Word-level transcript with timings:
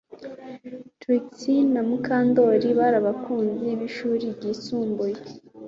Trix 0.99 1.23
na 1.73 1.81
Mukandoli 1.87 2.69
bari 2.79 2.95
abakunzi 3.01 3.67
bishuri 3.81 4.25
ryisumbuye 4.37 5.17